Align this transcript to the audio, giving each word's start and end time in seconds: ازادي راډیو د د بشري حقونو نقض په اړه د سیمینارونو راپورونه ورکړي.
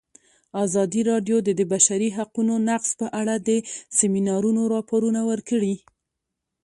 ازادي 0.65 1.01
راډیو 1.11 1.37
د 1.43 1.49
د 1.59 1.61
بشري 1.73 2.09
حقونو 2.17 2.53
نقض 2.69 2.89
په 3.01 3.07
اړه 3.21 3.35
د 3.47 3.49
سیمینارونو 3.99 4.61
راپورونه 4.75 5.21
ورکړي. 5.31 5.75